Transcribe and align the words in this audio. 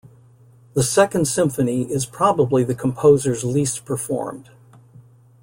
The 0.73 0.81
Second 0.81 1.27
Symphony 1.27 1.83
is 1.83 2.07
probably 2.07 2.63
the 2.63 2.73
composer's 2.73 3.43
least 3.43 3.85
performed. 3.85 4.49